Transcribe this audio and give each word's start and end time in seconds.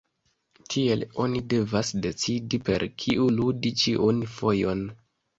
Tiele 0.75 1.07
oni 1.25 1.41
devas 1.53 1.91
decidi 2.05 2.59
per 2.69 2.85
kiu 3.03 3.27
ludi 3.41 3.73
ĉiun 3.83 4.23
fojon. 4.39 4.83